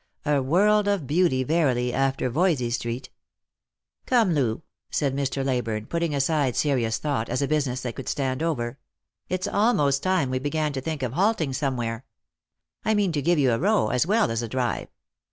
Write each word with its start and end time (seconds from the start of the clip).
A 0.25 0.41
world 0.41 0.87
of 0.87 1.05
beauty 1.05 1.43
verily, 1.43 1.93
after 1.93 2.27
Voysey 2.27 2.71
street. 2.71 3.11
"Come, 4.07 4.33
Loo," 4.33 4.63
said 4.89 5.15
Mr. 5.15 5.45
Leyburne, 5.45 5.85
putting 5.85 6.15
aside 6.15 6.55
serious 6.55 6.97
thought 6.97 7.29
as 7.29 7.43
a 7.43 7.47
business 7.47 7.81
that 7.81 7.93
could 7.93 8.09
stand 8.09 8.41
over," 8.41 8.79
it's 9.29 9.47
almost 9.47 10.01
time 10.01 10.31
we 10.31 10.39
began 10.39 10.73
to 10.73 10.81
think 10.81 11.03
of 11.03 11.13
halting 11.13 11.53
somewhere. 11.53 12.03
I 12.83 12.95
mean 12.95 13.11
to 13.11 13.21
give 13.21 13.37
you 13.37 13.51
a 13.51 13.59
row, 13.59 13.89
as 13.89 14.07
well 14.07 14.31
as 14.31 14.41
a 14.41 14.47
drive. 14.49 14.87